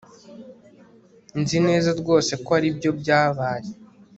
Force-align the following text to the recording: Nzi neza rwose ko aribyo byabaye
Nzi 1.39 1.57
neza 1.67 1.89
rwose 1.99 2.31
ko 2.43 2.49
aribyo 2.57 2.89
byabaye 2.99 3.69